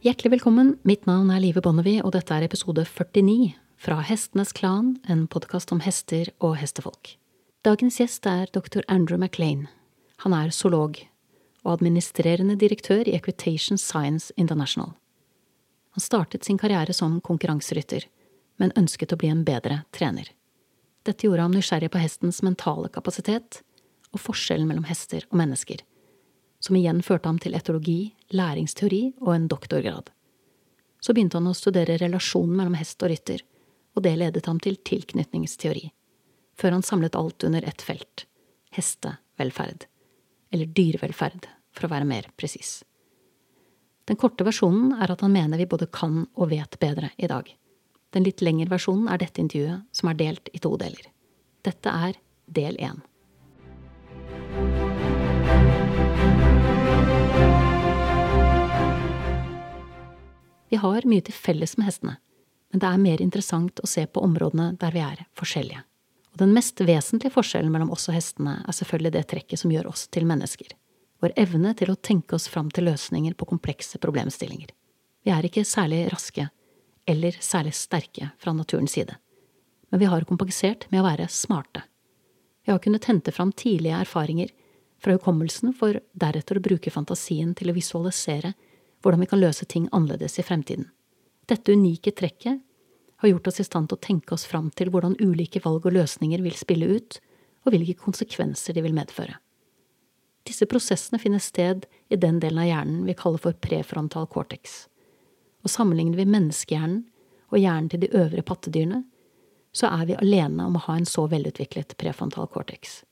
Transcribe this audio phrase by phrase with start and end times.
[0.00, 3.50] Hjertelig velkommen, mitt navn er Live Bonnevie, og dette er episode 49
[3.84, 7.18] fra Hestenes Klan, en podkast om hester og hestefolk.
[7.68, 8.80] Dagens gjest er dr.
[8.88, 9.66] Andrew MacLean.
[10.24, 11.02] Han er zoolog
[11.66, 14.94] og administrerende direktør i Equitation Science International.
[15.92, 18.08] Han startet sin karriere som konkurranserytter,
[18.56, 20.32] men ønsket å bli en bedre trener.
[21.04, 23.60] Dette gjorde ham nysgjerrig på hestens mentale kapasitet
[24.14, 25.84] og forskjellen mellom hester og mennesker
[26.60, 30.10] som igjen førte ham til etologi, læringsteori og en doktorgrad.
[31.00, 33.40] Så begynte han å studere relasjonen mellom hest og rytter,
[33.96, 35.88] og det ledet ham til tilknytningsteori,
[36.60, 38.26] før han samlet alt under ett felt–
[38.76, 39.88] hestevelferd,
[40.52, 42.82] eller dyrevelferd, for å være mer presis.
[44.10, 47.46] Den korte versjonen er at han mener vi både kan og vet bedre i dag.
[48.10, 51.04] Den litt lengre versjonen er dette intervjuet, som er delt i to deler.
[51.62, 52.18] Dette er
[52.50, 52.98] del én.
[60.70, 62.16] Vi har mye til felles med hestene,
[62.70, 65.82] men det er mer interessant å se på områdene der vi er forskjellige.
[66.30, 69.90] Og den mest vesentlige forskjellen mellom oss og hestene er selvfølgelig det trekket som gjør
[69.90, 70.70] oss til mennesker.
[71.20, 74.70] Vår evne til å tenke oss fram til løsninger på komplekse problemstillinger.
[75.26, 76.46] Vi er ikke særlig raske,
[77.10, 79.18] eller særlig sterke fra naturens side,
[79.90, 81.82] men vi har kompensert med å være smarte.
[82.62, 84.54] Vi har kunnet hente fram tidlige erfaringer
[85.02, 88.54] fra hukommelsen for deretter å bruke fantasien til å visualisere
[89.02, 90.90] hvordan vi kan løse ting annerledes i fremtiden.
[91.48, 92.60] Dette unike trekket
[93.20, 95.96] har gjort oss i stand til å tenke oss fram til hvordan ulike valg og
[95.96, 97.18] løsninger vil spille ut,
[97.64, 99.36] og hvilke konsekvenser de vil medføre.
[100.48, 104.86] Disse prosessene finner sted i den delen av hjernen vi kaller for prefrontal cortex.
[105.60, 107.02] Og sammenligner vi menneskehjernen
[107.50, 109.02] og hjernen til de øvre pattedyrene,
[109.76, 113.02] så er vi alene om å ha en så velutviklet prefrontal cortex.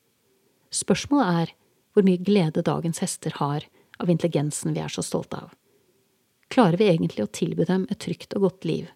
[0.74, 1.54] Spørsmålet er
[1.92, 3.66] hvor mye glede dagens hester har
[3.98, 5.52] av intelligensen vi er så stolte av.
[6.48, 8.88] Klarer vi egentlig å tilby dem et trygt og godt liv?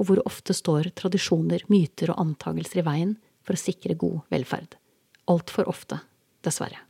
[0.00, 3.12] Og hvor ofte står tradisjoner, myter og antagelser i veien
[3.46, 4.74] for å sikre god velferd?
[5.30, 6.00] Altfor ofte,
[6.42, 6.80] dessverre.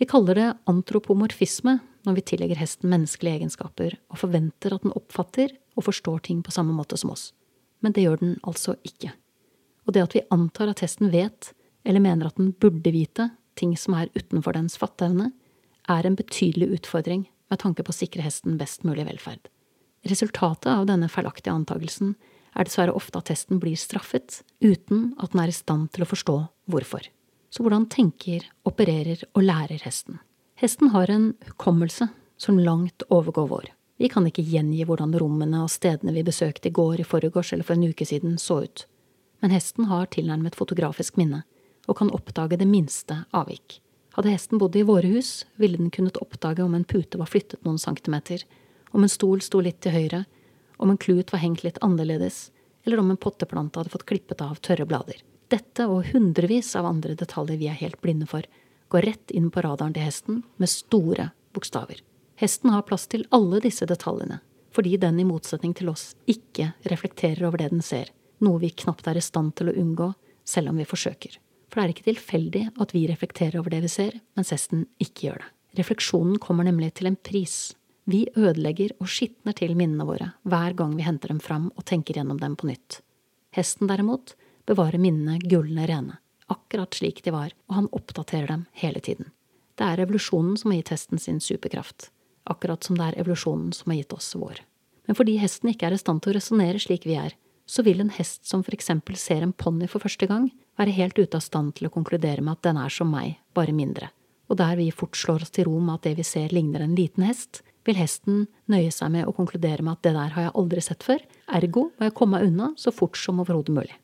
[0.00, 1.76] Vi kaller det antropomorfisme
[2.06, 6.54] når vi tillegger hesten menneskelige egenskaper og forventer at den oppfatter og forstår ting på
[6.54, 7.30] samme måte som oss.
[7.84, 9.12] Men det gjør den altså ikke.
[9.86, 11.52] Og det at vi antar at hesten vet,
[11.84, 13.28] eller mener at den burde vite,
[13.58, 15.32] ting som er utenfor dens fatteevne,
[15.90, 19.50] er en betydelig utfordring med tanke på å sikre hesten best mulig velferd.
[20.08, 22.16] Resultatet av denne feilaktige antagelsen
[22.56, 26.08] er dessverre ofte at hesten blir straffet uten at den er i stand til å
[26.08, 26.36] forstå
[26.72, 27.06] hvorfor.
[27.52, 30.18] Så hvordan tenker, opererer og lærer hesten?
[30.58, 32.08] Hesten har en hukommelse
[32.40, 33.70] som langt overgår vår.
[34.00, 37.66] Vi kan ikke gjengi hvordan rommene og stedene vi besøkte i går, i forgårs eller
[37.66, 38.86] for en uke siden så ut,
[39.44, 41.44] men hesten har tilnærmet fotografisk minne
[41.90, 43.80] og kan oppdage det minste avvik.
[44.12, 47.64] Hadde hesten bodd i våre hus, ville den kunnet oppdage om en pute var flyttet
[47.64, 48.44] noen centimeter,
[48.92, 50.24] om en stol sto litt til høyre,
[50.76, 52.50] om en klut var hengt litt annerledes,
[52.84, 55.22] eller om en potteplante hadde fått klippet av tørre blader.
[55.52, 58.44] Dette og hundrevis av andre detaljer vi er helt blinde for,
[58.92, 62.02] går rett inn på radaren til hesten med store bokstaver.
[62.40, 64.40] Hesten har plass til alle disse detaljene,
[64.72, 68.12] fordi den i motsetning til oss ikke reflekterer over det den ser,
[68.44, 70.10] noe vi knapt er i stand til å unngå
[70.44, 71.38] selv om vi forsøker.
[71.72, 75.30] For det er ikke tilfeldig at vi reflekterer over det vi ser, mens hesten ikke
[75.30, 75.48] gjør det.
[75.80, 77.72] Refleksjonen kommer nemlig til en pris.
[78.04, 82.18] Vi ødelegger og skitner til minnene våre hver gang vi henter dem fram og tenker
[82.18, 82.98] gjennom dem på nytt.
[83.56, 84.34] Hesten derimot
[84.68, 86.18] bevarer minnene gullende rene,
[86.52, 89.30] akkurat slik de var, og han oppdaterer dem hele tiden.
[89.80, 92.10] Det er evolusjonen som har gitt hesten sin superkraft,
[92.44, 94.60] akkurat som det er evolusjonen som har gitt oss vår.
[95.08, 97.32] Men fordi hesten ikke er i stand til å resonnere slik vi er,
[97.66, 101.18] så vil en hest som for eksempel ser en ponni for første gang, være helt
[101.18, 104.10] ute av stand til å konkludere med at den er som meg, bare mindre.
[104.50, 106.96] Og der vi fort slår oss til ro med at det vi ser ligner en
[106.98, 110.56] liten hest, vil hesten nøye seg med å konkludere med at det der har jeg
[110.60, 111.22] aldri sett før,
[111.58, 113.96] ergo må jeg komme meg unna så fort som overhodet mulig.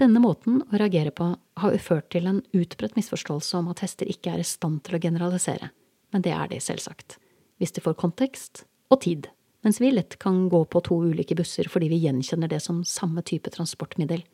[0.00, 1.28] Denne måten å reagere på
[1.62, 5.02] har ført til en utbredt misforståelse om at hester ikke er i stand til å
[5.02, 5.70] generalisere,
[6.12, 7.18] men det er de selvsagt,
[7.60, 9.28] hvis de får kontekst og tid.
[9.62, 13.22] Mens vi lett kan gå på to ulike busser fordi vi gjenkjenner det som samme
[13.22, 14.24] type transportmiddel,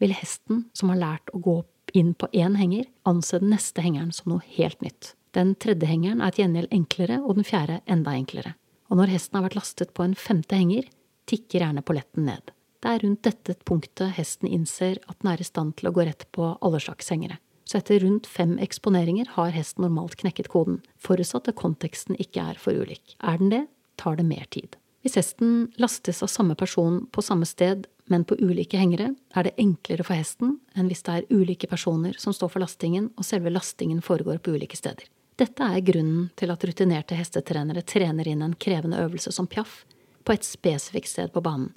[0.00, 1.58] vil hesten, som har lært å gå
[1.94, 5.12] inn på én henger, anse den neste hengeren som noe helt nytt.
[5.36, 8.54] Den tredje hengeren er til gjengjeld enklere, og den fjerde enda enklere.
[8.90, 10.88] Og når hesten har vært lastet på en femte henger,
[11.28, 12.52] tikker gjerne polletten ned.
[12.82, 16.04] Det er rundt dette punktet hesten innser at den er i stand til å gå
[16.08, 17.38] rett på alle slags hengere.
[17.68, 22.58] Så etter rundt fem eksponeringer har hesten normalt knekket koden, forutsatt at konteksten ikke er
[22.60, 23.14] for ulik.
[23.22, 23.62] Er den det,
[24.02, 24.76] tar det mer tid.
[25.02, 29.56] Hvis hesten lastes av samme person på samme sted, men på ulike hengere, er det
[29.58, 33.50] enklere for hesten enn hvis det er ulike personer som står for lastingen og selve
[33.50, 35.08] lastingen foregår på ulike steder.
[35.40, 39.82] Dette er grunnen til at rutinerte hestetrenere trener inn en krevende øvelse som piaff,
[40.22, 41.72] på et spesifikt sted på banen,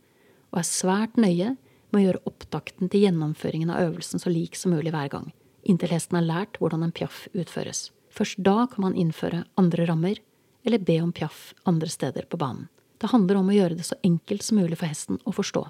[0.54, 1.56] og er svært nøye
[1.89, 5.31] med å gjøre opptakten til gjennomføringen av øvelsen så lik som mulig hver gang,
[5.66, 7.89] inntil hesten har lært hvordan en piaff utføres.
[8.13, 10.22] Først da kan man innføre andre rammer,
[10.65, 12.67] eller be om piaff andre steder på banen.
[12.97, 15.65] Det handler om å gjøre det så enkelt som mulig for hesten å forstå.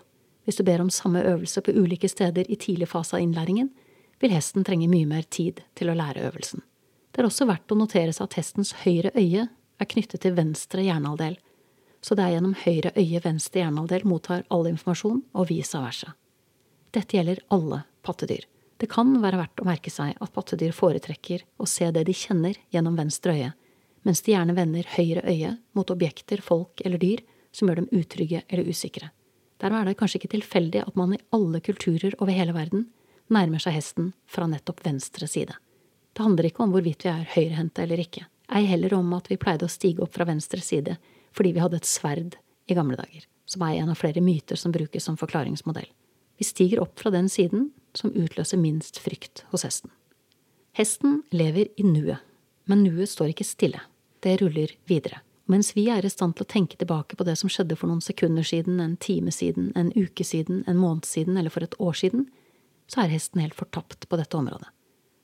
[0.45, 3.71] Hvis du ber om samme øvelse på ulike steder i tidlig fase av innlæringen,
[4.21, 6.61] vil hesten trenge mye mer tid til å lære øvelsen.
[7.11, 10.85] Det er også verdt å notere seg at hestens høyre øye er knyttet til venstre
[10.85, 11.37] hjernehalvdel,
[12.05, 16.13] så det er gjennom høyre øye venstre hjernehalvdel mottar all informasjon, og vice versa.
[16.93, 18.45] Dette gjelder alle pattedyr.
[18.77, 22.59] Det kan være verdt å merke seg at pattedyr foretrekker å se det de kjenner
[22.75, 23.53] gjennom venstre øye,
[24.05, 27.23] mens de gjerne vender høyre øye mot objekter, folk eller dyr
[27.55, 29.09] som gjør dem utrygge eller usikre.
[29.61, 32.89] Dermed er det kanskje ikke tilfeldig at man i alle kulturer over hele verden
[33.33, 35.55] nærmer seg hesten fra nettopp venstre side.
[36.13, 39.39] Det handler ikke om hvorvidt vi er høyrehendte eller ikke, ei heller om at vi
[39.41, 40.97] pleide å stige opp fra venstre side
[41.35, 42.37] fordi vi hadde et sverd
[42.71, 45.87] i gamle dager, som er en av flere myter som brukes som forklaringsmodell.
[46.37, 49.91] Vi stiger opp fra den siden som utløser minst frykt hos hesten.
[50.75, 52.19] Hesten lever i nuet,
[52.67, 53.79] men nuet står ikke stille,
[54.25, 55.21] det ruller videre.
[55.45, 58.01] Mens vi er i stand til å tenke tilbake på det som skjedde for noen
[58.01, 61.93] sekunder siden, en time siden, en uke siden, en måned siden eller for et år
[61.99, 62.25] siden,
[62.89, 64.71] så er hesten helt fortapt på dette området.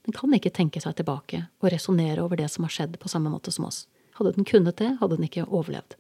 [0.06, 3.34] Den kan ikke tenke seg tilbake og resonnere over det som har skjedd på samme
[3.34, 3.88] måte som oss.
[4.18, 5.98] Hadde den kunnet det, hadde den ikke overlevd.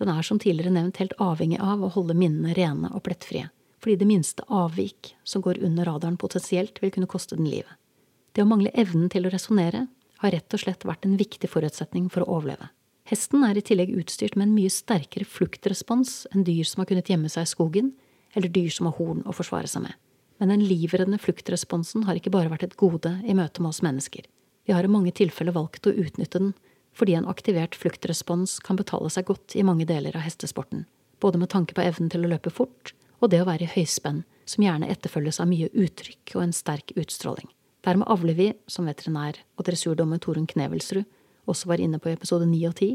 [0.00, 3.48] Den er som tidligere nevnt helt avhengig av å holde minnene rene og plettfrie,
[3.80, 7.72] fordi det minste avvik som går under radaren potensielt vil kunne koste den livet.
[8.32, 9.86] Det å mangle evnen til å resonnere
[10.22, 12.70] har rett og slett vært en viktig forutsetning for å overleve.
[13.10, 17.10] Hesten er i tillegg utstyrt med en mye sterkere fluktrespons enn dyr som har kunnet
[17.10, 17.92] gjemme seg i skogen,
[18.32, 19.96] eller dyr som har horn å forsvare seg med.
[20.40, 24.24] Men den livreddende fluktresponsen har ikke bare vært et gode i møte med oss mennesker.
[24.66, 26.54] Vi har i mange tilfeller valgt å utnytte den,
[26.96, 30.86] fordi en aktivert fluktrespons kan betale seg godt i mange deler av hestesporten,
[31.20, 34.24] både med tanke på evnen til å løpe fort og det å være i høyspenn,
[34.44, 37.48] som gjerne etterfølges av mye uttrykk og en sterk utstråling.
[37.82, 41.04] Dermed avler vi, som veterinær og dressurdommer Torunn Knevelsrud
[41.50, 42.90] også var inne på i episode 9 og 10,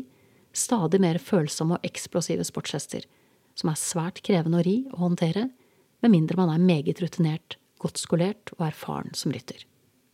[0.56, 3.04] stadig mer følsomme og eksplosive sportshester,
[3.58, 5.50] som er svært krevende å ri og håndtere,
[6.02, 9.66] med mindre man er meget rutinert, godt skolert og erfaren som rytter.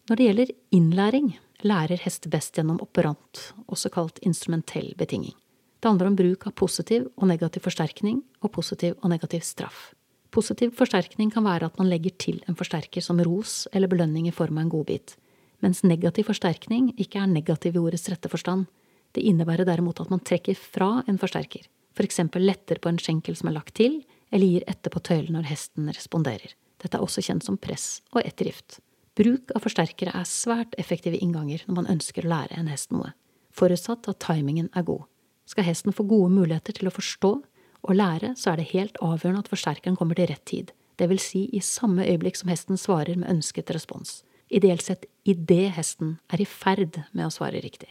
[0.10, 1.30] Når det gjelder innlæring,
[1.64, 5.36] lærer hester best gjennom operant, også kalt instrumentell betinging.
[5.80, 9.92] Det handler om bruk av positiv og negativ forsterkning og positiv og negativ straff.
[10.34, 14.34] Positiv forsterkning kan være at man legger til en forsterker som ros eller belønning i
[14.34, 15.14] form av en godbit,
[15.62, 18.66] mens negativ forsterkning ikke er negativ i ordets rette forstand.
[19.14, 23.38] Det innebærer derimot at man trekker fra en forsterker, for eksempel letter på en skjenkel
[23.38, 24.02] som er lagt til,
[24.34, 26.58] eller gir etter på tøylen når hesten responderer.
[26.82, 28.80] Dette er også kjent som press og ettergift.
[29.14, 33.14] Bruk av forsterkere er svært effektive innganger når man ønsker å lære en hest noe,
[33.54, 35.06] forutsatt at timingen er god.
[35.46, 37.36] Skal hesten få gode muligheter til å forstå
[37.84, 40.72] og lære, så er det helt avgjørende at forsterkeren kommer til rett tid,
[41.04, 44.22] vil si i samme øyeblikk som hesten svarer med ønsket respons
[44.54, 47.90] ideelt sett idet hesten er i ferd med å svare riktig.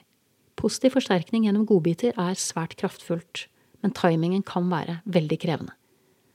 [0.58, 3.46] Positiv forsterkning gjennom godbiter er svært kraftfullt,
[3.82, 5.74] men timingen kan være veldig krevende.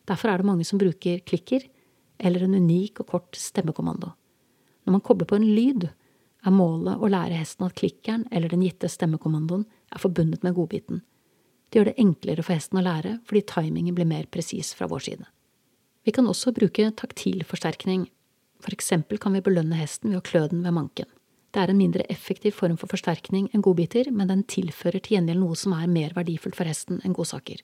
[0.08, 1.68] Derfor er det mange som bruker klikker
[2.18, 4.12] eller en unik og kort stemmekommando.
[4.88, 5.88] Når man kobler på en lyd,
[6.48, 11.02] er målet å lære hesten at klikkeren eller den gitte stemmekommandoen er forbundet med godbiten.
[11.68, 15.04] Det gjør det enklere for hesten å lære fordi timingen blir mer presis fra vår
[15.10, 15.28] side.
[16.08, 18.06] Vi kan også bruke taktil forsterkning,
[18.64, 21.10] for eksempel kan vi belønne hesten ved å klø den ved manken.
[21.52, 25.42] Det er en mindre effektiv form for forsterkning enn godbiter, men den tilfører til gjengjeld
[25.44, 27.64] noe som er mer verdifullt for hesten enn godsaker.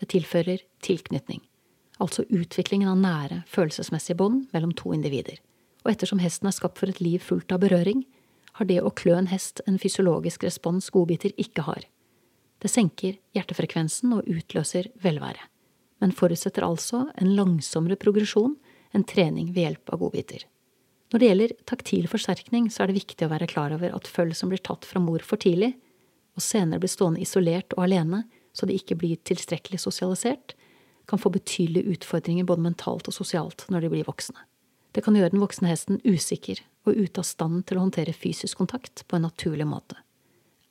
[0.00, 1.42] Det tilfører tilknytning,
[2.02, 5.38] altså utviklingen av nære, følelsesmessige bånd mellom to individer.
[5.84, 8.02] Og ettersom hesten er skapt for et liv fullt av berøring,
[8.58, 11.86] har det å klø en hest en fysiologisk respons godbiter ikke har.
[12.62, 15.48] Det senker hjertefrekvensen og utløser velvære,
[16.02, 18.56] men forutsetter altså en langsommere progresjon
[18.94, 20.46] enn trening ved hjelp av godbiter.
[21.12, 24.32] Når det gjelder taktil forsterkning, så er det viktig å være klar over at føll
[24.34, 25.74] som blir tatt fra mor for tidlig,
[26.34, 30.54] og senere blir stående isolert og alene så de ikke blir tilstrekkelig sosialisert,
[31.10, 34.38] kan få betydelige utfordringer både mentalt og sosialt når de blir voksne.
[34.94, 38.62] Det kan gjøre den voksne hesten usikker og ute av stand til å håndtere fysisk
[38.62, 39.98] kontakt på en naturlig måte.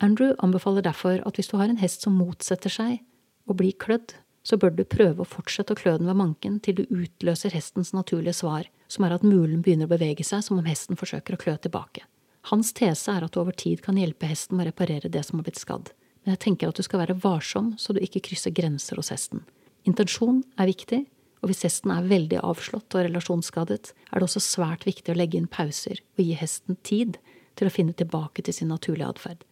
[0.02, 3.02] Andrew anbefaler derfor at hvis du har en hest som motsetter seg
[3.46, 6.76] å bli klødd, så bør du prøve å fortsette å klø den ved manken til
[6.76, 10.68] du utløser hestens naturlige svar, som er at mulen begynner å bevege seg som om
[10.68, 12.04] hesten forsøker å klø tilbake.
[12.50, 15.40] Hans tese er at du over tid kan hjelpe hesten med å reparere det som
[15.40, 18.52] har blitt skadd, men jeg tenker at du skal være varsom så du ikke krysser
[18.52, 19.46] grenser hos hesten.
[19.88, 21.04] Intensjon er viktig,
[21.40, 25.40] og hvis hesten er veldig avslått og relasjonsskadet, er det også svært viktig å legge
[25.40, 27.18] inn pauser og gi hesten tid
[27.56, 29.44] til å finne tilbake til sin naturlige atferd.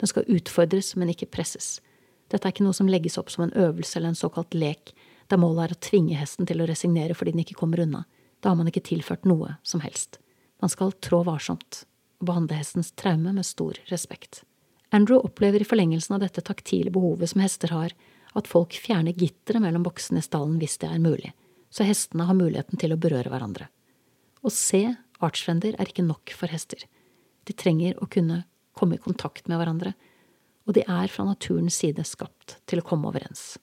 [0.00, 1.78] Den skal utfordres, men ikke presses.
[2.32, 4.92] Dette er ikke noe som legges opp som en øvelse eller en såkalt lek,
[5.30, 8.04] der målet er å tvinge hesten til å resignere fordi den ikke kommer unna.
[8.40, 10.20] Da har man ikke tilført noe som helst.
[10.62, 11.84] Man skal trå varsomt
[12.20, 14.42] og behandle hestens traume med stor respekt.
[14.94, 17.94] Andrew opplever i forlengelsen av dette taktile behovet som hester har,
[18.36, 21.32] at folk fjerner gitteret mellom boksene i stallen hvis det er mulig,
[21.72, 23.68] så hestene har muligheten til å berøre hverandre.
[24.46, 24.82] Å se
[25.24, 26.84] artsfrender er ikke nok for hester.
[27.48, 28.44] De trenger å kunne
[28.76, 29.94] komme i kontakt med hverandre,
[30.66, 33.54] og de er fra naturens side skapt til å komme overens.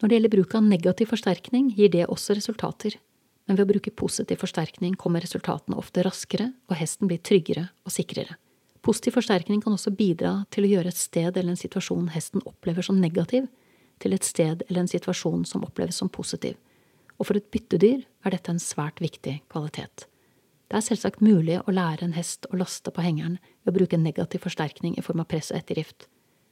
[0.00, 2.98] Når det gjelder bruk av negativ forsterkning, gir det også resultater,
[3.46, 7.94] men ved å bruke positiv forsterkning kommer resultatene ofte raskere, og hesten blir tryggere og
[7.94, 8.36] sikrere.
[8.86, 12.86] Positiv forsterkning kan også bidra til å gjøre et sted eller en situasjon hesten opplever
[12.86, 13.48] som negativ,
[14.02, 16.58] til et sted eller en situasjon som oppleves som positiv,
[17.16, 20.04] og for et byttedyr er dette en svært viktig kvalitet.
[20.66, 24.00] Det er selvsagt mulig å lære en hest å laste på hengeren ved å bruke
[24.00, 26.08] negativ forsterkning i form av press og ettergift,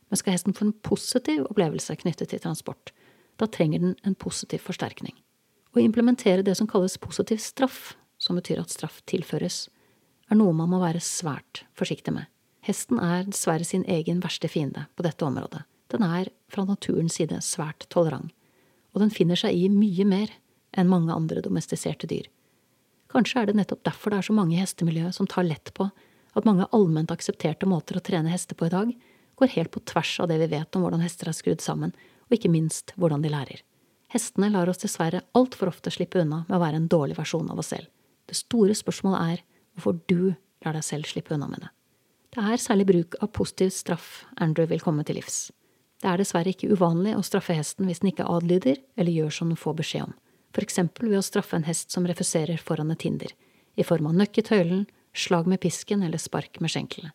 [0.08, 2.92] men skal hesten få en positiv opplevelse knyttet til transport,
[3.42, 5.16] da trenger den en positiv forsterkning.
[5.74, 9.64] Å implementere det som kalles positiv straff, som betyr at straff tilføres,
[10.30, 12.30] er noe man må være svært forsiktig med.
[12.64, 15.64] Hesten er dessverre sin egen verste fiende på dette området.
[15.92, 18.30] Den er fra naturens side svært tolerant,
[18.94, 20.30] og den finner seg i mye mer
[20.78, 22.30] enn mange andre domestiserte dyr.
[23.14, 25.86] Kanskje er det nettopp derfor det er så mange i hestemiljøet som tar lett på
[26.34, 28.90] at mange allment aksepterte måter å trene hester på i dag
[29.38, 31.94] går helt på tvers av det vi vet om hvordan hester er skrudd sammen,
[32.26, 33.62] og ikke minst hvordan de lærer.
[34.10, 37.62] Hestene lar oss dessverre altfor ofte slippe unna med å være en dårlig versjon av
[37.62, 37.86] oss selv.
[38.26, 39.44] Det store spørsmålet er
[39.74, 41.70] hvorfor du lar deg selv slippe unna med det.
[42.34, 45.52] Det er særlig bruk av positiv straff Andrew vil komme til livs.
[46.02, 49.52] Det er dessverre ikke uvanlig å straffe hesten hvis den ikke adlyder eller gjør som
[49.52, 50.14] den får beskjed om,
[50.54, 53.32] for eksempel ved å straffe en hest som refuserer foran et hinder,
[53.74, 54.84] i form av nøkk i tøylen,
[55.14, 57.14] slag med pisken eller spark med skjenkelet.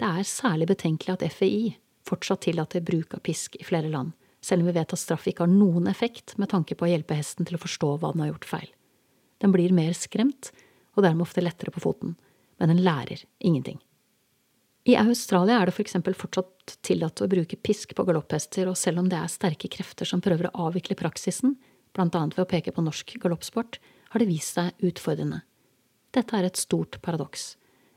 [0.00, 1.74] Det er særlig betenkelig at FEI
[2.08, 5.44] fortsatt tillater bruk av pisk i flere land, selv om vi vet at straff ikke
[5.44, 8.32] har noen effekt med tanke på å hjelpe hesten til å forstå hva den har
[8.32, 8.70] gjort feil.
[9.40, 10.50] Den blir mer skremt,
[10.96, 12.16] og dermed ofte lettere på foten,
[12.58, 13.78] men den lærer ingenting.
[14.88, 19.02] I Australia er det for eksempel fortsatt tillatt å bruke pisk på galopphester, og selv
[19.02, 21.58] om det er sterke krefter som prøver å avvikle praksisen,
[21.96, 23.78] blant annet ved å peke på norsk galoppsport,
[24.10, 25.42] har det vist seg utfordrende.
[26.14, 27.54] Dette er et stort paradoks,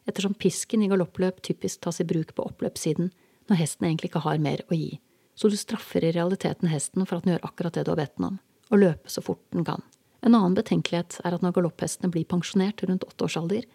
[0.09, 3.09] ettersom pisken i galoppløp typisk tas i bruk på oppløpssiden
[3.49, 4.99] når hesten egentlig ikke har mer å gi
[5.35, 8.17] så du straffer i realiteten hesten for at den gjør akkurat det du har bedt
[8.17, 9.81] den om, å løpe så fort den kan.
[10.23, 13.65] En annen betenkelighet er at når galopphestene blir pensjonert rundt åtteårsalder,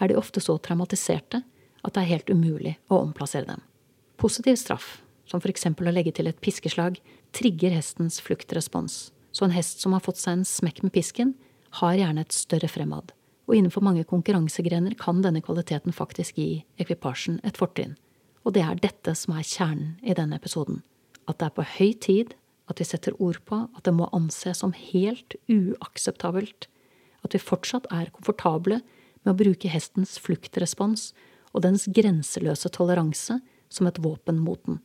[0.00, 1.42] er de ofte så traumatiserte
[1.80, 3.64] at det er helt umulig å omplassere dem.
[4.20, 6.98] Positiv straff, som eksempel å legge til et piskeslag,
[7.36, 11.34] trigger hestens fluktrespons, så en hest som har fått seg en smekk med pisken,
[11.80, 13.12] har gjerne et større fremad,
[13.46, 17.96] og innenfor mange konkurransegrener kan denne kvaliteten faktisk gi ekvipasjen et fortrinn.
[18.42, 20.82] Og det er dette som er kjernen i denne episoden
[21.30, 22.34] at det er på høy tid
[22.70, 26.68] at vi setter ord på at det må anses som helt uakseptabelt
[27.24, 28.80] at vi fortsatt er komfortable
[29.22, 31.10] med å bruke hestens fluktrespons
[31.52, 34.80] og dens grenseløse toleranse som et våpen mot den.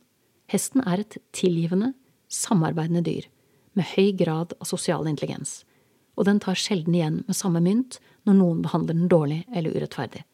[0.50, 1.94] Hesten er et tilgivende,
[2.30, 3.30] samarbeidende dyr
[3.76, 5.60] med høy grad av sosial intelligens,
[6.16, 10.24] og den tar sjelden igjen med samme mynt når noen behandler den dårlig eller urettferdig.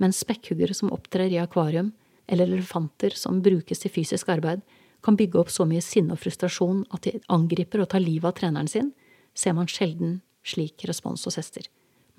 [0.00, 1.92] Mens spekkhuggere som opptrer i akvarium,
[2.30, 4.62] eller elefanter som brukes til fysisk arbeid,
[5.02, 8.36] kan bygge opp så mye sinne og frustrasjon at de angriper og tar livet av
[8.36, 8.92] treneren sin,
[9.34, 11.64] ser man sjelden slik respons hos hester.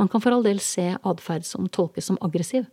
[0.02, 2.66] Man kan for all del se atferd som tolkes som aggressiv,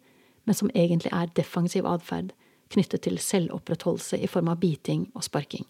[0.49, 2.33] men som egentlig er defensiv atferd
[2.73, 5.67] knyttet til selvopprettholdelse i form av biting og sparking.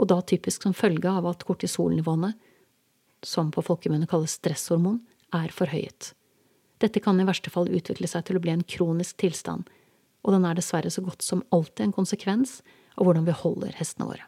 [0.00, 2.32] Og da typisk som følge av at kortisolnivåene,
[3.22, 5.00] som på folkemunne kalles stresshormon,
[5.32, 6.12] er forhøyet.
[6.82, 9.68] Dette kan i verste fall utvikle seg til å bli en kronisk tilstand,
[10.22, 12.60] og den er dessverre så godt som alltid en konsekvens
[12.96, 14.26] av hvordan vi holder hestene våre.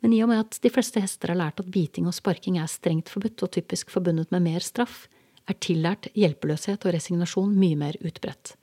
[0.00, 2.70] Men i og med at de fleste hester har lært at biting og sparking er
[2.70, 5.06] strengt forbudt og typisk forbundet med mer straff,
[5.48, 8.54] er tillært hjelpeløshet og resignasjon mye mer utbredt.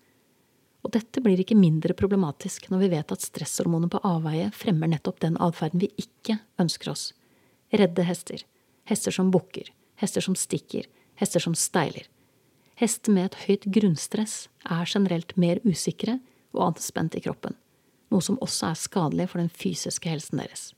[0.96, 5.36] Dette blir ikke mindre problematisk når vi vet at stresshormonet på avveie fremmer nettopp den
[5.44, 7.10] atferden vi ikke ønsker oss.
[7.76, 8.46] Redde hester.
[8.88, 9.74] Hester som bukker.
[10.00, 10.88] Hester som stikker.
[11.20, 12.08] Hester som steiler.
[12.80, 16.20] Hester med et høyt grunnstress er generelt mer usikre
[16.56, 17.56] og anspent i kroppen
[18.16, 20.72] noe som også er skadelig for den fysiske helsen deres.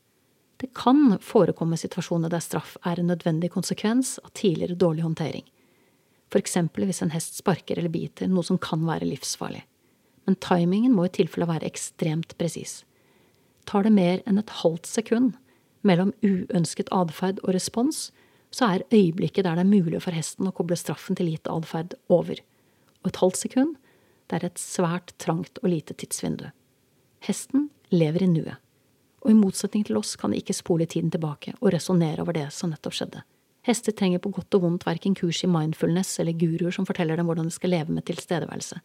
[0.58, 5.46] Det kan forekomme situasjoner der straff er en nødvendig konsekvens av tidligere dårlig håndtering,
[6.38, 9.64] eksempel hvis en hest sparker eller biter, noe som kan være livsfarlig.
[10.28, 12.82] Men timingen må i tilfelle være ekstremt presis.
[13.68, 15.36] Tar det mer enn et halvt sekund
[15.88, 18.10] mellom uønsket atferd og respons,
[18.52, 21.96] så er øyeblikket der det er mulig for hesten å koble straffen til gitt atferd,
[22.12, 22.40] over.
[23.04, 23.76] Og et halvt sekund,
[24.28, 26.50] det er et svært trangt og lite tidsvindu.
[27.28, 28.60] Hesten lever i nuet.
[29.24, 32.50] Og i motsetning til oss kan de ikke spole tiden tilbake og resonnere over det
[32.56, 33.24] som nettopp skjedde.
[33.68, 37.28] Hester trenger på godt og vondt verken kurs i mindfulness eller guruer som forteller dem
[37.28, 38.80] hvordan de skal leve med tilstedeværelse.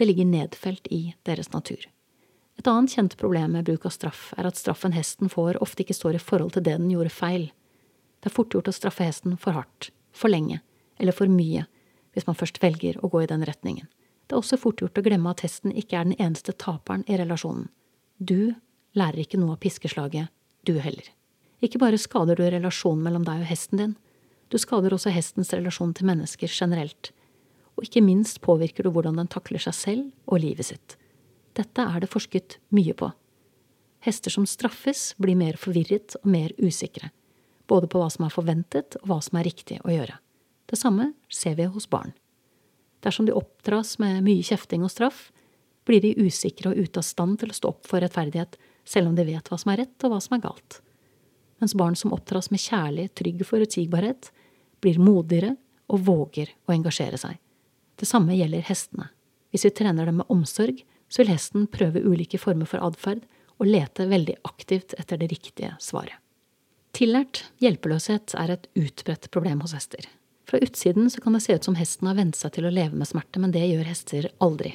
[0.00, 1.82] Det ligger nedfelt i deres natur.
[2.56, 5.96] Et annet kjent problem med bruk av straff er at straffen hesten får, ofte ikke
[5.98, 7.44] står i forhold til det den gjorde feil.
[8.24, 10.62] Det er fort gjort å straffe hesten for hardt, for lenge
[10.96, 11.66] eller for mye,
[12.16, 13.92] hvis man først velger å gå i den retningen.
[14.24, 17.20] Det er også fort gjort å glemme at hesten ikke er den eneste taperen i
[17.20, 17.68] relasjonen.
[18.16, 18.54] Du
[18.96, 20.32] lærer ikke noe av piskeslaget,
[20.64, 21.12] du heller.
[21.60, 23.96] Ikke bare skader du relasjonen mellom deg og hesten din,
[24.48, 27.12] du skader også hestens relasjon til mennesker generelt,
[27.76, 30.96] og ikke minst påvirker du hvordan den takler seg selv og livet sitt.
[31.56, 33.10] Dette er det forsket mye på.
[34.04, 37.10] Hester som straffes, blir mer forvirret og mer usikre,
[37.68, 40.16] både på hva som er forventet og hva som er riktig å gjøre.
[40.70, 42.14] Det samme ser vi hos barn.
[43.04, 45.28] Dersom de oppdras med mye kjefting og straff,
[45.88, 49.16] blir de usikre og ute av stand til å stå opp for rettferdighet, selv om
[49.16, 50.80] de vet hva som er rett og hva som er galt.
[51.60, 54.30] Mens barn som oppdras med kjærlig, trygg forutsigbarhet,
[54.80, 55.56] blir modigere
[55.92, 57.36] og våger å engasjere seg.
[58.00, 59.10] Det samme gjelder hestene.
[59.52, 60.78] Hvis vi trener dem med omsorg,
[61.10, 63.26] så vil hesten prøve ulike former for atferd
[63.60, 66.16] og lete veldig aktivt etter det riktige svaret.
[66.96, 70.06] Tillært hjelpeløshet er et utbredt problem hos hester.
[70.48, 73.06] Fra utsiden kan det se ut som hesten har vent seg til å leve med
[73.06, 74.72] smerte, men det gjør hester aldri.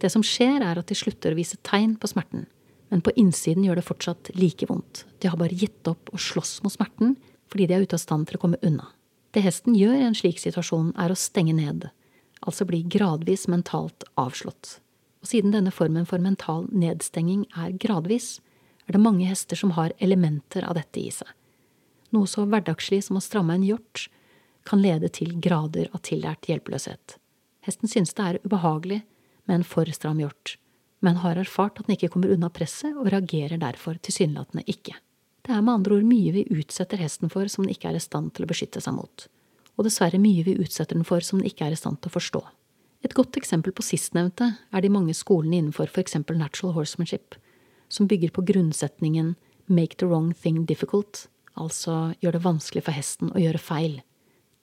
[0.00, 2.46] Det som skjer, er at de slutter å vise tegn på smerten,
[2.88, 5.02] men på innsiden gjør det fortsatt like vondt.
[5.20, 7.18] De har bare gitt opp å slåss mot smerten
[7.48, 8.86] fordi de er ute av stand til å komme unna.
[9.32, 11.88] Det hesten gjør i en slik situasjon, er å stenge ned,
[12.40, 14.78] altså bli gradvis mentalt avslått.
[15.22, 18.38] Og siden denne formen for mental nedstenging er gradvis,
[18.86, 21.28] er det mange hester som har elementer av dette i seg.
[22.14, 24.06] Noe så hverdagslig som å stramme en hjort
[24.68, 27.18] kan lede til grader av tillært hjelpeløshet.
[27.66, 29.02] Hesten synes det er ubehagelig
[29.48, 30.56] med en for stram hjort,
[31.04, 34.96] men har erfart at den ikke kommer unna presset og reagerer derfor tilsynelatende ikke.
[35.44, 38.02] Det er med andre ord mye vi utsetter hesten for som den ikke er i
[38.02, 39.28] stand til å beskytte seg mot,
[39.78, 42.16] og dessverre mye vi utsetter den for som den ikke er i stand til å
[42.18, 42.42] forstå.
[43.06, 47.36] Et godt eksempel på sistnevnte er de mange skolene innenfor for eksempel natural horsemanship,
[47.88, 49.36] som bygger på grunnsetningen
[49.68, 54.00] make the wrong thing difficult, altså gjør det vanskelig for hesten å gjøre feil.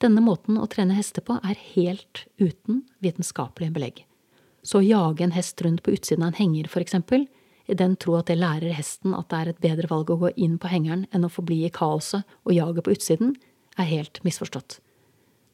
[0.02, 4.04] Denne måten å trene hester på er helt uten vitenskapelige belegg.
[4.66, 7.24] Så å jage en hest rundt på utsiden av en henger, for eksempel,
[7.66, 10.32] i den tro at det lærer hesten at det er et bedre valg å gå
[10.36, 13.32] inn på hengeren enn å forbli i kaoset og jage på utsiden,
[13.76, 14.80] er helt misforstått.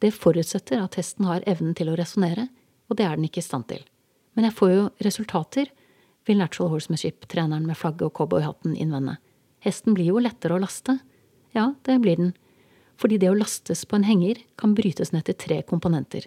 [0.03, 2.49] Det forutsetter at hesten har evnen til å resonnere,
[2.91, 3.85] og det er den ikke i stand til.
[4.35, 5.71] Men jeg får jo resultater,
[6.27, 9.19] vil natural horsemanship-treneren med flagget og cowboyhatten innvende.
[9.63, 10.99] Hesten blir jo lettere å laste.
[11.55, 12.33] Ja, det blir den.
[12.99, 16.27] Fordi det å lastes på en henger kan brytes ned til tre komponenter.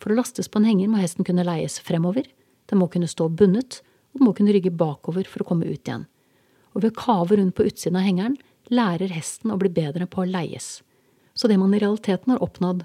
[0.00, 2.28] For å lastes på en henger må hesten kunne leies fremover,
[2.68, 3.80] den må kunne stå bundet,
[4.12, 6.06] og den må kunne rygge bakover for å komme ut igjen.
[6.76, 8.36] Og ved å kave rundt på utsiden av hengeren
[8.68, 10.82] lærer hesten å bli bedre på å leies.
[11.34, 12.84] Så det man i realiteten har oppnådd,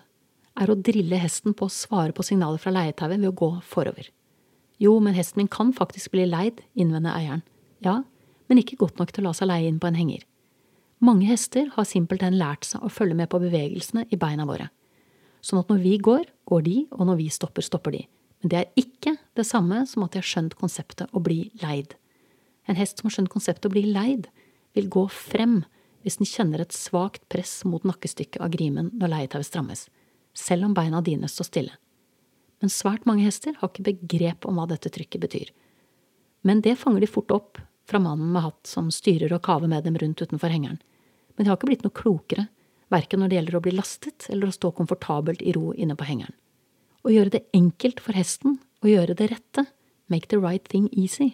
[0.60, 4.10] er å drille hesten på å svare på signaler fra leietauet ved å gå forover.
[4.82, 7.44] Jo, men hesten min kan faktisk bli leid, innvender eieren.
[7.86, 8.02] Ja,
[8.50, 10.26] men ikke godt nok til å la seg leie inn på en henger.
[11.04, 14.70] Mange hester har simpelthen lært seg å følge med på bevegelsene i beina våre.
[15.44, 18.06] Sånn at når vi går, går de, og når vi stopper, stopper de.
[18.42, 21.98] Men det er ikke det samme som at de har skjønt konseptet å bli leid.
[22.68, 24.30] En hest som har skjønt konseptet å bli leid,
[24.74, 25.62] vil gå frem
[26.04, 29.86] hvis den kjenner et svakt press mot nakkestykket av grimen når leietauet strammes
[30.38, 31.76] selv om beina dine står stille.
[32.62, 35.52] Men svært mange hester har ikke begrep om hva dette trykket betyr.
[36.44, 39.84] Men det fanger de fort opp fra mannen med hatt som styrer og kaver med
[39.84, 40.80] dem rundt utenfor hengeren.
[41.36, 42.48] Men de har ikke blitt noe klokere,
[42.94, 46.08] verken når det gjelder å bli lastet eller å stå komfortabelt i ro inne på
[46.08, 46.36] hengeren.
[47.04, 49.66] Å gjøre det enkelt for hesten å gjøre det rette,
[50.12, 51.34] make the right thing easy,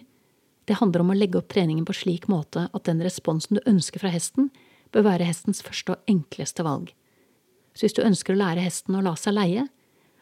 [0.70, 4.02] det handler om å legge opp treningen på slik måte at den responsen du ønsker
[4.02, 4.52] fra hesten,
[4.94, 6.92] bør være hestens første og enkleste valg.
[7.74, 9.66] Så hvis du ønsker å lære hesten å la seg leie,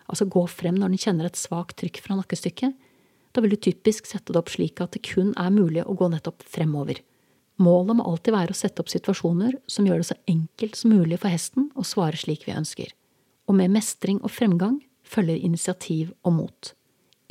[0.08, 2.76] altså gå frem når den kjenner et svakt trykk fra nakkestykket,
[3.32, 6.08] da vil du typisk sette det opp slik at det kun er mulig å gå
[6.10, 7.00] nettopp fremover.
[7.58, 11.18] Målet må alltid være å sette opp situasjoner som gjør det så enkelt som mulig
[11.18, 12.92] for hesten å svare slik vi ønsker.
[13.50, 16.72] Og med mestring og fremgang følger initiativ og mot.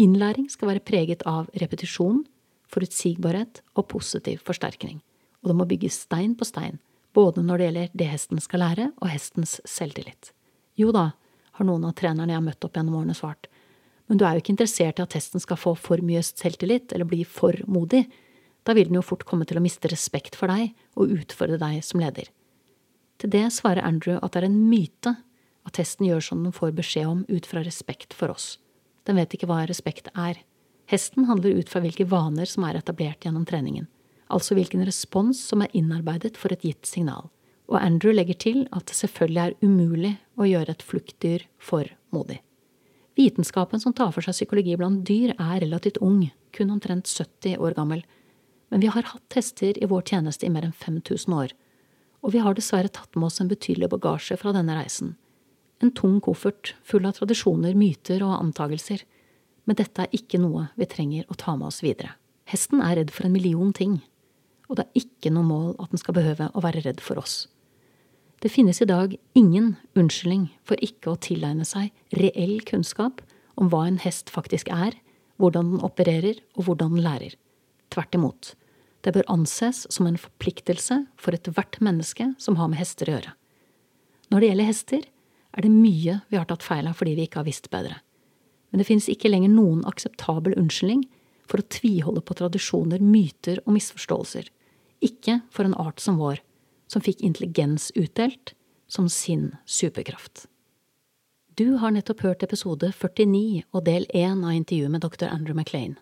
[0.02, 2.26] Innlæring skal være preget av repetisjon,
[2.68, 5.00] forutsigbarhet og positiv forsterkning.
[5.42, 6.78] Og det må bygges stein på stein,
[7.18, 10.32] både når det gjelder det hesten skal lære, og hestens selvtillit.
[10.78, 11.10] Jo da,
[11.58, 13.50] har noen av trenerne jeg har møtt opp gjennom årene svart,
[14.08, 17.10] men du er jo ikke interessert i at hesten skal få for mye selvtillit eller
[17.10, 18.06] bli for modig.
[18.64, 21.82] Da vil den jo fort komme til å miste respekt for deg og utfordre deg
[21.84, 22.30] som leder.
[23.18, 25.18] Til det svarer Andrew at det er en myte
[25.68, 28.56] at hesten gjør som den får beskjed om ut fra respekt for oss.
[29.10, 30.40] Den vet ikke hva respekt er.
[30.88, 33.90] Hesten handler ut fra hvilke vaner som er etablert gjennom treningen.
[34.34, 37.30] Altså hvilken respons som er innarbeidet for et gitt signal,
[37.68, 42.40] og Andrew legger til at det selvfølgelig er umulig å gjøre et fluktdyr for modig.
[43.18, 47.74] Vitenskapen som tar for seg psykologi blant dyr, er relativt ung, kun omtrent 70 år
[47.78, 48.04] gammel,
[48.70, 51.56] men vi har hatt hester i vår tjeneste i mer enn 5000 år,
[52.22, 55.16] og vi har dessverre tatt med oss en betydelig bagasje fra denne reisen.
[55.82, 59.04] En tung koffert full av tradisjoner, myter og antagelser,
[59.66, 62.16] men dette er ikke noe vi trenger å ta med oss videre.
[62.48, 64.00] Hesten er redd for en million ting,
[64.68, 67.46] og det er ikke noe mål at den skal behøve å være redd for oss.
[68.44, 73.24] Det finnes i dag ingen unnskyldning for ikke å tilegne seg reell kunnskap
[73.58, 74.94] om hva en hest faktisk er,
[75.42, 77.34] hvordan den opererer og hvordan den lærer.
[77.94, 78.54] Tvert imot.
[79.02, 83.34] Det bør anses som en forpliktelse for ethvert menneske som har med hester å gjøre.
[84.30, 85.06] Når det gjelder hester,
[85.58, 88.02] er det mye vi har tatt feil av fordi vi ikke har visst bedre.
[88.70, 91.06] Men det finnes ikke lenger noen akseptabel unnskyldning
[91.48, 94.52] for å tviholde på tradisjoner, myter og misforståelser.
[95.04, 96.42] Ikke for en art som vår,
[96.88, 98.54] som fikk intelligens utdelt
[98.88, 100.48] som sin superkraft.
[101.58, 105.26] Du har nettopp hørt episode 49 og del 1 av intervjuet med dr.
[105.26, 105.98] Andrew MacLean.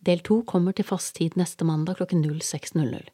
[0.00, 3.10] Del 2 kommer til fast tid neste mandag klokken 06.00,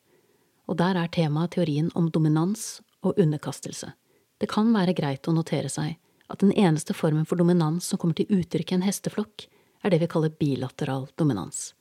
[0.68, 3.90] og der er temaet teorien om dominans og underkastelse.
[4.38, 5.96] Det kan være greit å notere seg
[6.30, 9.46] at den eneste formen for dominans som kommer til uttrykk i en hesteflokk,
[9.84, 11.72] er det vi kaller bilateral dominans.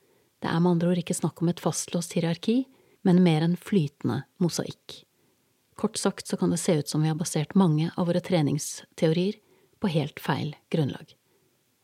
[0.42, 2.64] Det er med andre ord ikke snakk om et fastlåst hierarki,
[3.04, 5.04] men mer en flytende mosaikk.
[5.76, 9.36] Kort sagt så kan det se ut som vi har basert mange av våre treningsteorier
[9.82, 11.14] på helt feil grunnlag.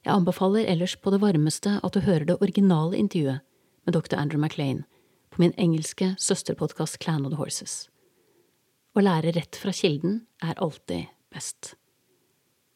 [0.06, 3.44] Jeg anbefaler ellers på det varmeste at du hører det originale intervjuet
[3.84, 4.16] med dr.
[4.16, 4.84] Andrew MacLean
[5.30, 7.90] på min engelske søsterpodkast Clan of the Horses.
[8.96, 11.74] Å lære rett fra kilden er alltid best.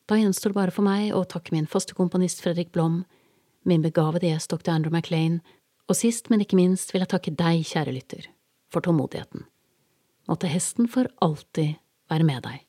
[0.04, 3.02] Da gjenstår det bare for meg å takke min faste komponist Fredrik Blom,
[3.64, 4.74] min begavede gjest dr.
[4.74, 5.40] Andrew MacLean,
[5.88, 8.28] og sist, men ikke minst vil jeg takke deg, kjære lytter,
[8.74, 9.46] for tålmodigheten.
[10.28, 11.76] Måtte hesten for alltid
[12.10, 12.62] være med deg.